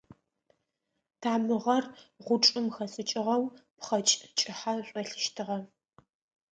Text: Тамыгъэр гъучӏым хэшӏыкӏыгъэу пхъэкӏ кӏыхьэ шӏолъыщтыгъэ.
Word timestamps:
Тамыгъэр 1.21 1.83
гъучӏым 2.25 2.65
хэшӏыкӏыгъэу 2.75 3.43
пхъэкӏ 3.79 4.13
кӏыхьэ 4.37 4.51
шӏолъыщтыгъэ. 4.85 5.57